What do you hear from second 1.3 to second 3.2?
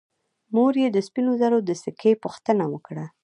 زرو د سکې پوښتنه وکړه.